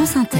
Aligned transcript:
France 0.00 0.16
Inter. 0.16 0.38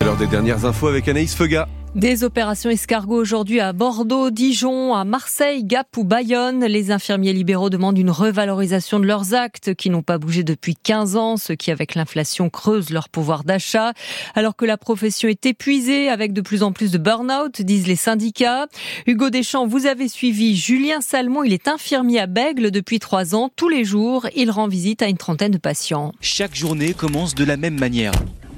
Alors 0.00 0.16
des 0.16 0.26
dernières 0.26 0.64
infos 0.64 0.88
avec 0.88 1.06
Anaïs 1.06 1.32
Feuga. 1.32 1.68
Des 1.94 2.24
opérations 2.24 2.70
escargots 2.70 3.20
aujourd'hui 3.20 3.60
à 3.60 3.72
Bordeaux, 3.72 4.30
Dijon, 4.30 4.96
à 4.96 5.04
Marseille, 5.04 5.62
Gap 5.62 5.96
ou 5.96 6.02
Bayonne. 6.02 6.64
Les 6.64 6.90
infirmiers 6.90 7.32
libéraux 7.32 7.70
demandent 7.70 7.98
une 7.98 8.10
revalorisation 8.10 8.98
de 8.98 9.06
leurs 9.06 9.32
actes 9.32 9.74
qui 9.76 9.90
n'ont 9.90 10.02
pas 10.02 10.18
bougé 10.18 10.42
depuis 10.42 10.74
15 10.74 11.14
ans, 11.14 11.36
ce 11.36 11.52
qui 11.52 11.70
avec 11.70 11.94
l'inflation 11.94 12.50
creuse 12.50 12.90
leur 12.90 13.08
pouvoir 13.08 13.44
d'achat. 13.44 13.92
Alors 14.34 14.56
que 14.56 14.64
la 14.64 14.76
profession 14.76 15.28
est 15.28 15.46
épuisée 15.46 16.08
avec 16.08 16.32
de 16.32 16.40
plus 16.40 16.64
en 16.64 16.72
plus 16.72 16.90
de 16.90 16.98
burn-out, 16.98 17.62
disent 17.62 17.86
les 17.86 17.94
syndicats. 17.94 18.66
Hugo 19.06 19.30
Deschamps, 19.30 19.68
vous 19.68 19.86
avez 19.86 20.08
suivi 20.08 20.56
Julien 20.56 21.00
Salmon. 21.00 21.44
Il 21.44 21.52
est 21.52 21.68
infirmier 21.68 22.18
à 22.18 22.26
Bègle 22.26 22.72
depuis 22.72 22.98
trois 22.98 23.36
ans. 23.36 23.50
Tous 23.54 23.68
les 23.68 23.84
jours, 23.84 24.26
il 24.34 24.50
rend 24.50 24.66
visite 24.66 25.00
à 25.00 25.06
une 25.06 25.16
trentaine 25.16 25.52
de 25.52 25.58
patients. 25.58 26.10
Chaque 26.20 26.56
journée 26.56 26.92
commence 26.92 27.36
de 27.36 27.44
la 27.44 27.56
même 27.56 27.78
manière. 27.78 28.10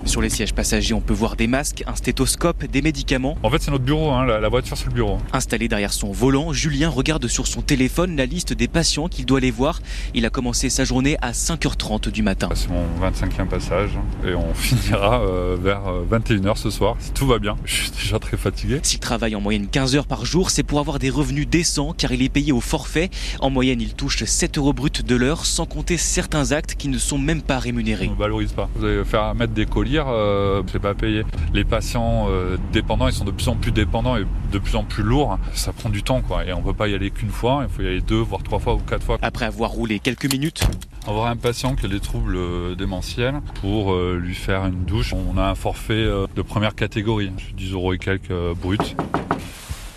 Sur 0.05 0.21
les 0.21 0.31
sièges 0.31 0.53
passagers, 0.53 0.95
on 0.95 1.01
peut 1.01 1.15
voir 1.15 1.37
des 1.37 1.47
masques, 1.47 1.85
un 1.87 1.95
stéthoscope, 1.95 2.65
des 2.65 2.83
médicaments. 2.83 3.37
En 3.43 3.51
fait, 3.51 3.63
c'est 3.63 3.71
notre 3.71 3.85
bureau, 3.85 4.11
hein, 4.11 4.25
la, 4.27 4.41
la, 4.41 4.49
voiture, 4.49 4.77
c'est 4.77 4.87
le 4.87 4.93
bureau. 4.93 5.19
Installé 5.33 5.69
derrière 5.69 5.93
son 5.93 6.11
volant, 6.11 6.53
Julien 6.53 6.89
regarde 6.89 7.27
sur 7.29 7.47
son 7.47 7.63
téléphone 7.63 8.17
la 8.17 8.27
liste 8.27 8.53
des 8.53 8.67
patients 8.67 9.09
qu'il 9.09 9.27
doit 9.27 9.39
aller 9.39 9.53
voir. 9.53 9.81
Il 10.15 10.27
a 10.27 10.31
commencé 10.31 10.71
sa 10.71 10.85
journée 10.85 11.17
à 11.23 11.31
5h30 11.31 12.11
du 12.11 12.23
matin. 12.23 12.49
C'est 12.55 12.69
mon 12.69 12.85
25e 13.01 13.47
passage 13.47 13.91
et 14.27 14.35
on 14.35 14.53
finira 14.55 15.23
euh, 15.23 15.57
vers 15.61 15.83
21h 16.11 16.57
ce 16.57 16.71
soir, 16.71 16.97
si 16.99 17.13
tout 17.13 17.27
va 17.27 17.39
bien. 17.39 17.57
Je 17.65 17.75
suis 17.75 17.91
déjà 17.91 18.19
très 18.19 18.37
fatigué. 18.37 18.81
S'il 18.83 19.01
travaille 19.01 19.37
en 19.37 19.41
moyenne 19.41 19.69
15 19.69 19.95
heures 19.95 20.07
par 20.07 20.25
jour, 20.25 20.51
c'est 20.51 20.65
pour 20.65 20.81
avoir 20.81 20.99
des 20.99 21.11
revenus 21.11 21.49
décents 21.49 21.95
car 21.97 22.13
il 22.13 22.23
est 22.23 22.29
payé 22.29 22.53
au 22.53 22.61
forfait. 22.61 23.11
En 23.41 23.51
moyenne, 23.51 23.81
il 23.81 23.95
touche 23.95 24.25
7 24.25 24.59
euros 24.59 24.73
brut 24.73 25.05
de 25.05 25.17
l'heure, 25.17 25.47
sans 25.47 25.67
compter 25.67 25.97
certains 25.97 26.53
actes 26.53 26.75
qui 26.75 26.89
ne 26.89 26.99
sont 26.99 27.19
même 27.19 27.43
pas 27.43 27.59
rémunérés. 27.59 28.09
On 28.09 28.15
ne 28.15 28.19
valorise 28.19 28.53
pas. 28.53 28.69
Vous 28.75 28.85
allez 28.85 29.05
faire 29.05 29.35
mettre 29.35 29.53
des 29.53 29.67
colliers. 29.93 30.05
Euh, 30.07 30.63
c'est 30.71 30.79
pas 30.79 30.95
payé. 30.95 31.25
Les 31.53 31.65
patients 31.65 32.27
euh, 32.31 32.57
dépendants, 32.73 33.09
ils 33.09 33.13
sont 33.13 33.25
de 33.25 33.31
plus 33.31 33.49
en 33.49 33.57
plus 33.57 33.73
dépendants 33.73 34.17
et 34.17 34.25
de 34.53 34.59
plus 34.59 34.77
en 34.77 34.85
plus 34.85 35.03
lourds. 35.03 35.39
Ça 35.55 35.73
prend 35.73 35.89
du 35.89 36.03
temps, 36.03 36.23
quoi. 36.23 36.45
Et 36.45 36.53
on 36.53 36.63
peut 36.63 36.73
pas 36.73 36.89
y 36.89 36.95
aller 36.95 37.11
qu'une 37.11 37.31
fois. 37.31 37.65
Il 37.69 37.75
faut 37.75 37.83
y 37.83 37.87
aller 37.87 38.01
deux, 38.01 38.21
voire 38.21 38.43
trois 38.43 38.59
fois 38.59 38.75
ou 38.75 38.79
quatre 38.79 39.05
fois. 39.05 39.19
Après 39.23 39.45
avoir 39.45 39.71
roulé 39.71 39.99
quelques 39.99 40.31
minutes, 40.31 40.65
avoir 41.07 41.27
un 41.27 41.37
patient 41.37 41.75
qui 41.75 41.87
a 41.87 41.89
des 41.89 42.01
troubles 42.01 42.37
euh, 42.37 42.75
démentiels 42.75 43.41
pour 43.61 43.93
euh, 43.93 44.19
lui 44.21 44.35
faire 44.35 44.67
une 44.67 44.85
douche. 44.85 45.13
On 45.13 45.39
a 45.39 45.45
un 45.45 45.55
forfait 45.55 46.05
de 46.05 46.43
première 46.43 46.75
catégorie. 46.75 47.31
10 47.57 47.73
euros 47.73 47.93
et 47.93 47.99
quelques 47.99 48.33
bruts. 48.61 48.79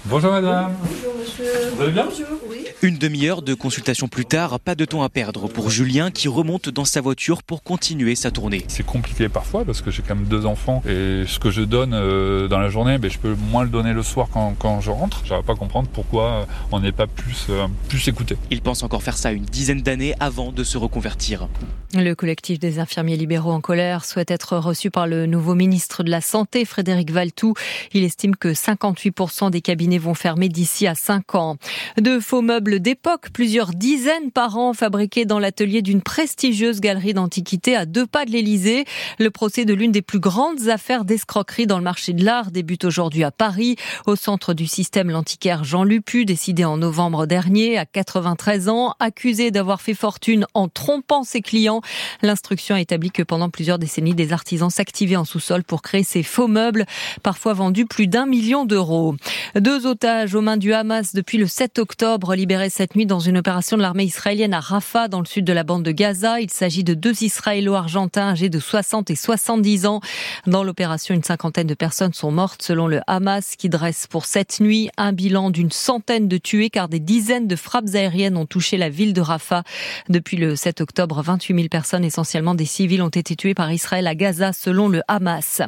Bonjour 0.06 0.32
madame. 0.32 0.74
Bonjour 0.84 1.14
monsieur. 1.20 1.46
Vous 1.76 1.82
allez 1.82 1.92
bien? 1.92 2.06
Bonjour, 2.06 2.40
oui. 2.48 2.55
Une 2.82 2.98
demi-heure 2.98 3.42
de 3.42 3.54
consultation 3.54 4.10
plus 4.10 4.26
tard, 4.26 4.60
pas 4.60 4.76
de 4.76 4.84
temps 4.84 5.02
à 5.02 5.10
perdre 5.10 5.48
pour 5.48 5.70
Julien 5.70 6.12
qui 6.12 6.28
remonte 6.28 6.70
dans 6.70 6.84
sa 6.84 7.00
voiture 7.00 7.42
pour 7.42 7.64
continuer 7.64 8.16
sa 8.16 8.32
tournée. 8.32 8.66
C'est 8.68 8.86
compliqué 8.86 9.30
parfois 9.30 9.64
parce 9.64 9.82
que 9.82 9.92
j'ai 9.92 10.04
quand 10.04 10.16
même 10.16 10.26
deux 10.26 10.46
enfants 10.46 10.84
et 10.86 11.24
ce 11.26 11.40
que 11.40 11.52
je 11.52 11.62
donne 11.62 11.94
euh, 11.94 12.50
dans 12.50 12.60
la 12.60 12.70
journée, 12.70 12.98
ben, 12.98 13.10
je 13.10 13.18
peux 13.18 13.34
moins 13.50 13.64
le 13.64 13.70
donner 13.70 13.94
le 13.94 14.04
soir 14.04 14.28
quand, 14.32 14.56
quand 14.60 14.82
je 14.82 14.92
rentre. 14.92 15.22
Je 15.24 15.34
pas 15.42 15.56
comprendre 15.56 15.88
pourquoi 15.92 16.48
on 16.72 16.80
n'est 16.80 16.92
pas 16.92 17.08
plus, 17.08 17.48
euh, 17.50 17.68
plus 17.88 18.08
écouté. 18.08 18.36
Il 18.52 18.62
pense 18.62 18.84
encore 18.84 19.04
faire 19.04 19.18
ça 19.18 19.32
une 19.32 19.46
dizaine 19.46 19.82
d'années 19.82 20.14
avant 20.20 20.52
de 20.52 20.64
se 20.64 20.78
reconvertir. 20.78 21.48
Le 21.94 22.14
collectif 22.14 22.60
des 22.60 22.80
infirmiers 22.80 23.16
libéraux 23.16 23.52
en 23.52 23.62
colère 23.62 24.04
souhaite 24.04 24.32
être 24.32 24.58
reçu 24.58 24.92
par 24.92 25.08
le 25.08 25.28
nouveau 25.28 25.56
ministre 25.56 26.04
de 26.04 26.10
la 26.10 26.20
Santé, 26.20 26.66
Frédéric 26.66 27.12
Valtou. 27.12 27.54
Il 27.94 28.04
estime 28.04 28.36
que 28.36 28.50
58% 28.50 29.50
des 29.50 29.62
cabinets 29.62 29.98
vont 29.98 30.14
fermer 30.14 30.50
d'ici 30.50 30.88
à 30.88 30.96
5 30.96 31.36
ans. 31.36 31.58
De 31.98 32.20
faux 32.20 32.42
meubles 32.42 32.65
d'époque, 32.74 33.30
plusieurs 33.32 33.70
dizaines 33.72 34.32
par 34.32 34.58
an 34.58 34.74
fabriqués 34.74 35.26
dans 35.26 35.40
l'atelier 35.40 35.82
d'une 35.82 36.02
prestigieuse 36.02 36.80
galerie 36.82 37.14
d'antiquités 37.14 37.76
à 37.76 37.86
deux 37.86 38.08
pas 38.08 38.26
de 38.26 38.32
l'Élysée. 38.32 38.86
Le 39.20 39.30
procès 39.30 39.66
de 39.66 39.74
l'une 39.74 39.92
des 39.92 40.02
plus 40.02 40.20
grandes 40.20 40.68
affaires 40.68 41.06
d'escroquerie 41.06 41.68
dans 41.68 41.78
le 41.78 41.84
marché 41.84 42.14
de 42.14 42.26
l'art 42.26 42.50
débute 42.52 42.84
aujourd'hui 42.84 43.24
à 43.24 43.32
Paris, 43.32 43.76
au 44.08 44.16
centre 44.16 44.54
du 44.54 44.66
système 44.66 45.12
l'antiquaire 45.12 45.64
Jean 45.64 45.84
Lupu, 45.84 46.26
décidé 46.26 46.66
en 46.66 46.78
novembre 46.78 47.28
dernier 47.28 47.78
à 47.78 47.86
93 47.86 48.70
ans, 48.70 48.96
accusé 49.00 49.52
d'avoir 49.52 49.82
fait 49.82 49.94
fortune 49.94 50.48
en 50.56 50.68
trompant 50.68 51.24
ses 51.24 51.42
clients. 51.42 51.82
L'instruction 52.24 52.76
a 52.76 52.82
établi 52.82 53.12
que 53.12 53.22
pendant 53.24 53.50
plusieurs 53.50 53.78
décennies, 53.78 54.16
des 54.16 54.34
artisans 54.34 54.72
s'activaient 54.72 55.16
en 55.16 55.26
sous-sol 55.26 55.64
pour 55.64 55.84
créer 55.84 56.04
ces 56.04 56.24
faux 56.24 56.48
meubles, 56.48 56.86
parfois 57.22 57.54
vendus 57.54 57.86
plus 57.86 58.08
d'un 58.08 58.26
million 58.26 58.66
d'euros. 58.66 59.16
Deux 59.56 59.86
otages 59.86 60.34
aux 60.34 60.42
mains 60.42 60.58
du 60.58 60.74
Hamas 60.74 61.14
depuis 61.14 61.38
le 61.38 61.48
7 61.48 61.78
octobre, 61.78 62.34
libérés 62.34 62.55
cette 62.70 62.96
nuit 62.96 63.06
dans 63.06 63.20
une 63.20 63.38
opération 63.38 63.76
de 63.78 63.82
l'armée 63.82 64.06
israélienne 64.06 64.54
à 64.54 64.60
Rafah, 64.60 65.08
dans 65.08 65.20
le 65.20 65.26
sud 65.26 65.46
de 65.46 65.54
la 65.54 65.64
bande 65.64 65.84
de 65.84 65.92
Gaza. 65.92 66.40
Il 66.40 66.50
s'agit 66.50 66.84
de 66.84 66.94
deux 66.94 67.24
Israélo-Argentins 67.24 68.30
âgés 68.30 68.50
de 68.50 68.60
60 68.60 69.10
et 69.10 69.16
70 69.16 69.86
ans. 69.86 70.00
Dans 70.48 70.64
l'opération, 70.64 71.14
une 71.14 71.24
cinquantaine 71.24 71.68
de 71.68 71.74
personnes 71.74 72.14
sont 72.14 72.32
mortes 72.32 72.62
selon 72.62 72.88
le 72.88 73.02
Hamas, 73.08 73.56
qui 73.58 73.70
dresse 73.70 74.08
pour 74.08 74.26
cette 74.26 74.60
nuit 74.60 74.90
un 74.98 75.12
bilan 75.12 75.50
d'une 75.50 75.72
centaine 75.72 76.28
de 76.28 76.38
tués, 76.38 76.70
car 76.70 76.88
des 76.88 77.00
dizaines 77.00 77.48
de 77.48 77.56
frappes 77.56 77.94
aériennes 77.94 78.38
ont 78.38 78.46
touché 78.46 78.78
la 78.78 78.90
ville 78.90 79.14
de 79.14 79.22
Rafah. 79.22 79.64
Depuis 80.10 80.38
le 80.38 80.56
7 80.56 80.82
octobre, 80.82 81.22
28 81.22 81.56
000 81.56 81.68
personnes, 81.68 82.06
essentiellement 82.06 82.56
des 82.56 82.66
civils, 82.66 83.02
ont 83.02 83.10
été 83.10 83.36
tuées 83.36 83.54
par 83.54 83.72
Israël 83.72 84.08
à 84.08 84.16
Gaza, 84.16 84.54
selon 84.54 84.88
le 84.88 85.02
Hamas. 85.08 85.62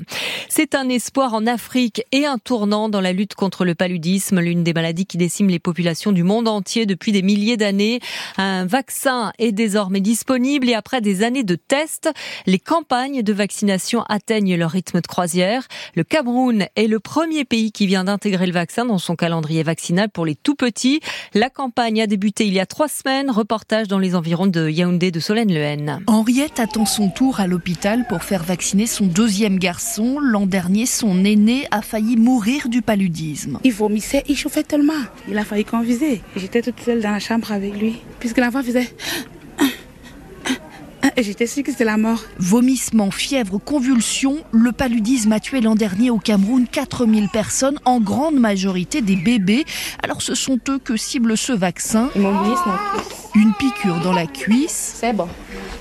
C'est 0.48 0.74
un 0.74 0.88
espoir 0.90 1.34
en 1.34 1.48
Afrique 1.48 2.04
et 2.12 2.26
un 2.26 2.38
tournant 2.38 2.88
dans 2.88 3.02
la 3.02 3.14
lutte 3.14 3.36
contre 3.36 3.66
le 3.66 3.76
paludisme, 3.76 4.40
l'une 4.40 4.64
des 4.64 4.74
maladies 4.74 5.06
qui 5.06 5.18
décime 5.18 5.50
les 5.50 5.60
populations 5.60 6.12
du 6.12 6.24
monde 6.24 6.48
entier 6.48 6.77
depuis 6.86 7.12
des 7.12 7.22
milliers 7.22 7.58
d'années. 7.58 8.00
Un 8.38 8.66
vaccin 8.66 9.32
est 9.40 9.52
désormais 9.52 10.02
disponible 10.02 10.70
et 10.70 10.74
après 10.74 11.02
des 11.02 11.24
années 11.24 11.44
de 11.44 11.56
tests, 11.56 12.10
les 12.46 12.60
campagnes 12.60 13.24
de 13.24 13.34
vaccination 13.34 14.04
atteignent 14.04 14.56
leur 14.56 14.72
rythme 14.72 15.02
de 15.02 15.08
croisière. 15.08 15.68
Le 15.96 16.04
Cameroun 16.04 16.68
est 16.76 16.88
le 16.88 17.00
premier 17.00 17.46
pays 17.46 17.72
qui 17.72 17.88
vient 17.88 18.04
d'intégrer 18.04 18.46
le 18.46 18.54
vaccin 18.54 18.86
dans 18.86 18.98
son 18.98 19.16
calendrier 19.16 19.64
vaccinal 19.64 20.10
pour 20.10 20.26
les 20.26 20.36
tout 20.36 20.56
petits. 20.56 21.00
La 21.34 21.50
campagne 21.50 22.02
a 22.02 22.08
débuté 22.08 22.46
il 22.46 22.54
y 22.54 22.60
a 22.60 22.66
trois 22.66 22.88
semaines. 22.88 23.32
Reportage 23.32 23.88
dans 23.88 24.00
les 24.00 24.16
environs 24.16 24.48
de 24.48 24.70
Yaoundé 24.70 25.12
de 25.12 25.20
Solène 25.20 25.52
Lehen. 25.52 26.02
Henriette 26.08 26.60
attend 26.60 26.86
son 26.86 27.10
tour 27.10 27.40
à 27.40 27.48
l'hôpital 27.48 28.06
pour 28.08 28.24
faire 28.24 28.44
vacciner 28.44 28.86
son 28.86 29.06
deuxième 29.06 29.58
garçon. 29.58 30.20
L'an 30.20 30.46
dernier, 30.46 30.86
son 30.86 31.24
aîné 31.26 31.68
a 31.72 31.82
failli 31.82 32.18
mourir 32.18 32.70
du 32.70 32.82
paludisme. 32.82 33.60
Il 33.64 33.74
vomissait, 33.74 34.24
il 34.28 34.38
chauffait 34.38 34.64
tellement. 34.64 34.94
Il 35.28 35.38
a 35.38 35.44
failli 35.44 35.66
conviser. 35.66 36.22
J'étais 36.36 36.62
toute 36.72 36.82
seule 36.82 37.02
dans 37.02 37.12
la 37.12 37.20
chambre 37.20 37.50
avec 37.54 37.80
lui, 37.80 38.02
puisque 38.20 38.40
l'enfant 38.40 38.62
faisait... 38.62 38.94
Et 41.16 41.24
j'étais 41.24 41.48
sûre 41.48 41.64
que 41.64 41.72
c'était 41.72 41.86
la 41.86 41.98
mort. 41.98 42.22
Vomissement, 42.38 43.10
fièvre, 43.10 43.58
convulsions, 43.58 44.38
le 44.52 44.72
paludisme 44.72 45.32
a 45.32 45.40
tué 45.40 45.62
l'an 45.62 45.74
dernier 45.74 46.12
au 46.12 46.20
Cameroun 46.20 46.68
4000 46.72 47.30
personnes, 47.30 47.80
en 47.86 48.00
grande 48.00 48.36
majorité 48.36 49.02
des 49.02 49.16
bébés. 49.16 49.66
Alors 50.04 50.22
ce 50.22 50.36
sont 50.36 50.60
eux 50.70 50.78
que 50.78 50.96
cible 50.96 51.36
ce 51.36 51.54
vaccin. 51.54 52.10
Ils 52.16 52.22
m'ont 52.22 52.40
mis 52.44 52.54
Une 53.34 53.54
piqûre 53.54 54.00
dans 54.02 54.14
la 54.14 54.28
cuisse. 54.28 54.96
C'est 55.00 55.14
bon, 55.14 55.28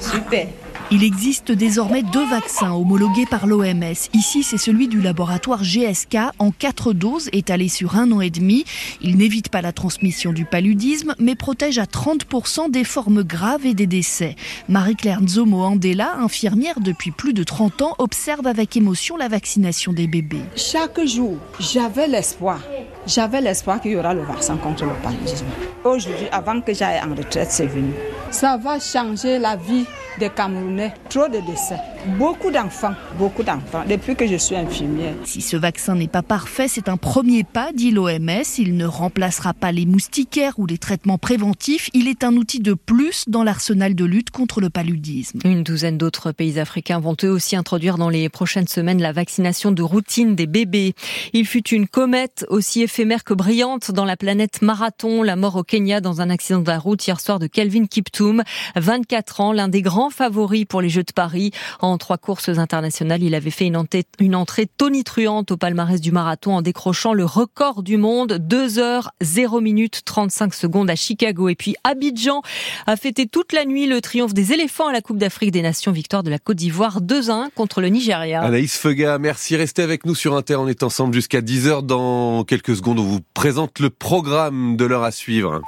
super. 0.01 0.47
Il 0.93 1.03
existe 1.03 1.51
désormais 1.51 2.05
deux 2.05 2.25
vaccins 2.25 2.71
homologués 2.71 3.27
par 3.27 3.49
l'OMS. 3.49 3.97
Ici, 4.15 4.45
c'est 4.45 4.57
celui 4.57 4.87
du 4.87 5.01
laboratoire 5.01 5.65
GSK 5.65 6.17
en 6.39 6.53
quatre 6.53 6.93
doses 6.93 7.29
étalées 7.33 7.69
sur 7.69 7.97
un 7.97 8.13
an 8.13 8.21
et 8.21 8.31
demi. 8.31 8.65
Il 9.01 9.17
n'évite 9.17 9.49
pas 9.49 9.63
la 9.63 9.73
transmission 9.73 10.33
du 10.33 10.45
paludisme, 10.45 11.17
mais 11.19 11.35
protège 11.35 11.79
à 11.79 11.87
30% 11.87 12.71
des 12.71 12.85
formes 12.85 13.25
graves 13.25 13.67
et 13.67 13.75
des 13.75 13.89
décès. 13.89 14.37
Marie-Claire 14.69 15.23
Nzomo 15.23 15.61
Andela, 15.61 16.15
infirmière 16.21 16.79
depuis 16.79 17.11
plus 17.11 17.33
de 17.33 17.43
30 17.43 17.83
ans, 17.83 17.95
observe 17.99 18.47
avec 18.47 18.77
émotion 18.77 19.17
la 19.17 19.27
vaccination 19.27 19.93
des 19.93 20.07
bébés. 20.07 20.45
Chaque 20.55 21.05
jour, 21.05 21.37
j'avais 21.59 22.07
l'espoir. 22.07 22.61
J'avais 23.09 23.41
l'espoir 23.41 23.81
qu'il 23.81 23.91
y 23.91 23.97
aura 23.97 24.15
le 24.15 24.23
vaccin 24.23 24.57
contre 24.57 24.85
le 24.85 24.93
paludisme. 25.03 25.47
Aujourd'hui, 25.85 26.29
avant 26.31 26.61
que 26.61 26.73
j'aille 26.73 27.01
en 27.01 27.13
retraite, 27.13 27.51
c'est 27.51 27.67
venu. 27.67 27.93
Ça 28.31 28.57
va 28.57 28.79
changer 28.79 29.41
la 29.41 29.57
vie 29.57 29.85
des 30.19 30.31
Camerounais. 30.31 30.95
Trop 31.09 31.29
de 31.29 31.41
décès. 31.41 31.79
Beaucoup 32.19 32.51
d'enfants, 32.51 32.95
beaucoup 33.19 33.43
d'enfants, 33.43 33.85
depuis 33.89 34.15
que 34.15 34.27
je 34.27 34.37
suis 34.37 34.55
infirmière. 34.55 35.15
Si 35.25 35.41
ce 35.41 35.57
vaccin 35.57 35.95
n'est 35.95 36.07
pas 36.07 36.23
parfait, 36.23 36.69
c'est 36.69 36.89
un 36.89 36.97
premier 36.97 37.43
pas, 37.43 37.73
dit 37.73 37.91
l'OMS. 37.91 38.43
Il 38.59 38.77
ne 38.77 38.87
remplacera 38.87 39.55
pas 39.55 39.73
les 39.73 39.87
moustiquaires 39.87 40.59
ou 40.59 40.67
les 40.67 40.79
traitements 40.79 41.19
préventifs. 41.19 41.91
Il 41.95 42.07
est 42.07 42.23
un 42.23 42.37
outil 42.37 42.61
de 42.61 42.75
plus 42.75 43.25
dans 43.27 43.43
l'arsenal 43.43 43.95
de 43.95 44.05
lutte 44.05 44.31
contre 44.31 44.61
le 44.61 44.71
paludisme. 44.71 45.41
Une 45.45 45.65
douzaine 45.65 45.99
d'autres 45.99 46.33
pays 46.33 46.61
africains 46.61 47.01
vont 47.01 47.17
eux 47.25 47.31
aussi 47.31 47.57
introduire 47.57 47.99
dans 47.99 48.11
les 48.11 48.29
prochaines 48.29 48.69
semaines 48.69 49.01
la 49.01 49.13
vaccination 49.13 49.73
de 49.73 49.83
routine 49.83 50.37
des 50.37 50.47
bébés. 50.47 50.95
Il 51.33 51.47
fut 51.47 51.69
une 51.69 51.89
comète 51.89 52.47
aussi 52.49 52.83
éphémère 52.83 53.25
que 53.25 53.35
brillante 53.35 53.91
dans 53.91 54.05
la 54.05 54.17
planète 54.17 54.63
Marathon, 54.63 55.23
la 55.23 55.37
mort 55.37 55.57
au 55.57 55.65
Kenya 55.65 56.01
dans 56.01 56.21
un 56.21 56.31
accident 56.31 56.61
de 56.61 56.71
la 56.71 56.79
route 56.79 57.05
hier 57.07 57.19
soir 57.21 57.39
de 57.39 57.47
Kelvin 57.47 57.87
Kiptoum. 57.87 58.37
Batum. 58.37 58.43
24 58.75 59.41
ans, 59.41 59.53
l'un 59.53 59.69
des 59.69 59.83
grands 59.83 60.11
favoris 60.11 60.65
pour 60.65 60.81
les 60.81 60.89
Jeux 60.89 61.03
de 61.03 61.13
Paris. 61.13 61.53
En 61.97 61.99
trois 61.99 62.19
courses 62.19 62.51
internationales, 62.51 63.23
il 63.23 63.35
avait 63.35 63.49
fait 63.49 63.65
une 63.65 64.35
entrée, 64.37 64.67
tonitruante 64.67 65.51
au 65.51 65.57
palmarès 65.57 65.99
du 65.99 66.13
marathon 66.13 66.55
en 66.55 66.61
décrochant 66.61 67.15
le 67.15 67.25
record 67.25 67.83
du 67.83 67.97
monde, 67.97 68.35
2 68.35 68.79
heures 68.79 69.13
0 69.23 69.63
minutes 69.63 70.03
35 70.05 70.53
secondes 70.53 70.91
à 70.91 70.95
Chicago. 70.95 71.49
Et 71.49 71.55
puis 71.55 71.75
Abidjan 71.85 72.43
a 72.87 72.97
fêté 72.97 73.27
toute 73.27 73.55
la 73.55 73.65
nuit 73.65 73.87
le 73.87 74.03
triomphe 74.03 74.35
des 74.35 74.53
éléphants 74.53 74.89
à 74.89 74.93
la 74.93 75.01
Coupe 75.01 75.17
d'Afrique 75.17 75.53
des 75.53 75.63
Nations, 75.63 75.91
victoire 75.91 76.23
de 76.23 76.29
la 76.29 76.39
Côte 76.39 76.59
d'Ivoire 76.59 77.01
2-1 77.01 77.49
contre 77.55 77.81
le 77.81 77.89
Nigeria. 77.89 78.43
Anaïs 78.43 78.77
Fega, 78.77 79.17
merci. 79.19 79.57
Restez 79.57 79.81
avec 79.81 80.05
nous 80.05 80.15
sur 80.15 80.37
Inter. 80.37 80.57
On 80.57 80.69
est 80.69 80.83
ensemble 80.83 81.15
jusqu'à 81.15 81.41
10h. 81.41 81.81
Dans 81.81 82.45
quelques 82.45 82.77
secondes, 82.77 82.99
on 82.99 83.05
vous 83.05 83.21
présente 83.33 83.79
le 83.79 83.89
programme 83.89 84.77
de 84.77 84.85
l'heure 84.85 85.03
à 85.03 85.13
suivre. 85.13 85.63